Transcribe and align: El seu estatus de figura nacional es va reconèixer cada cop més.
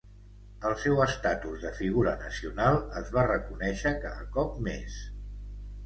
El 0.69 0.73
seu 0.83 1.01
estatus 1.05 1.65
de 1.67 1.73
figura 1.81 2.15
nacional 2.23 2.81
es 3.03 3.15
va 3.19 3.29
reconèixer 3.31 3.97
cada 4.09 4.29
cop 4.41 4.61
més. 4.71 5.03